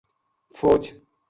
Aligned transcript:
فوج 0.55 0.93